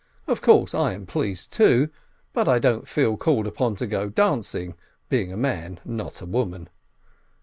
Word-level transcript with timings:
Of 0.25 0.41
course, 0.41 0.73
I 0.73 0.93
am 0.93 1.05
pleased, 1.05 1.53
too, 1.53 1.89
but 2.33 2.47
I 2.47 2.57
don't 2.57 2.87
feel 2.87 3.17
called 3.17 3.45
upon 3.45 3.75
to 3.75 3.85
go 3.85 4.09
dancing, 4.09 4.73
being 5.09 5.31
a 5.31 5.37
man 5.37 5.79
and 5.83 5.95
not 5.95 6.21
a 6.23 6.25
woman. 6.25 6.69